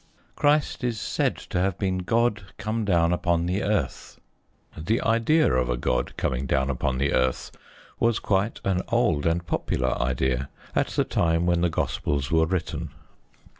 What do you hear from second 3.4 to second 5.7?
the earth. The idea of